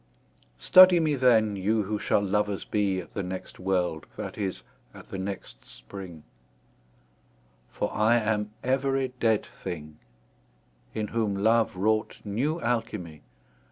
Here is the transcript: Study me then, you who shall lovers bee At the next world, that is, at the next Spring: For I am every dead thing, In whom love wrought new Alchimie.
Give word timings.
Study 0.57 0.99
me 0.99 1.13
then, 1.13 1.55
you 1.55 1.83
who 1.83 1.99
shall 1.99 2.23
lovers 2.23 2.65
bee 2.65 3.01
At 3.01 3.11
the 3.11 3.21
next 3.21 3.59
world, 3.59 4.07
that 4.17 4.35
is, 4.35 4.63
at 4.95 5.09
the 5.09 5.19
next 5.19 5.63
Spring: 5.63 6.23
For 7.69 7.93
I 7.93 8.15
am 8.15 8.49
every 8.63 9.09
dead 9.19 9.45
thing, 9.45 9.99
In 10.95 11.09
whom 11.09 11.35
love 11.35 11.75
wrought 11.75 12.19
new 12.25 12.59
Alchimie. 12.61 13.21